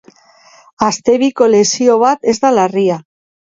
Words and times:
Aste 0.87 1.19
biko 1.25 1.51
lesio 1.57 2.01
bat 2.07 2.29
ez 2.35 2.39
da 2.43 2.55
larria. 2.59 3.01